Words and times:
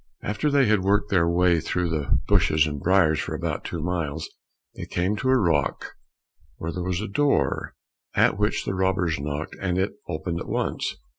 After 0.23 0.49
they 0.49 0.65
had 0.65 0.81
worked 0.83 1.11
their 1.11 1.29
way 1.29 1.59
through 1.59 2.07
bushes 2.27 2.65
and 2.65 2.79
briars 2.79 3.19
for 3.19 3.35
about 3.35 3.63
two 3.63 3.83
miles, 3.83 4.27
they 4.73 4.85
came 4.87 5.15
to 5.17 5.29
a 5.29 5.37
rock 5.37 5.93
where 6.57 6.71
there 6.71 6.81
was 6.81 7.01
a 7.01 7.07
door, 7.07 7.75
at 8.15 8.35
which 8.39 8.65
the 8.65 8.73
robbers 8.73 9.19
knocked 9.19 9.55
and 9.61 9.77
it 9.77 9.93
opened 10.09 10.39
at 10.39 10.47
once. 10.49 10.95